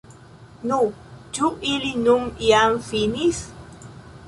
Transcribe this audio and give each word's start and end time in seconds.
Nu, 0.71 0.79
ĉu 1.39 1.51
ili 1.73 1.93
nun 2.07 2.27
jam 2.47 2.81
finis? 2.91 3.45